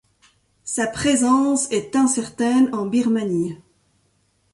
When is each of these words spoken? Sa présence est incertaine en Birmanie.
Sa 0.63 0.87
présence 0.87 1.71
est 1.71 1.95
incertaine 1.95 2.73
en 2.73 2.87
Birmanie. 2.87 3.59